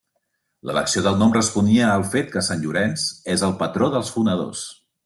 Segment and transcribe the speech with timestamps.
[0.69, 3.07] L'elecció del nom responia al fet que Sant Llorenç
[3.37, 4.69] és el patró dels fonedors.